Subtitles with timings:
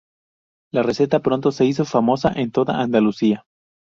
[0.73, 3.45] La receta pronto se hizo famosa en toda Andalucía.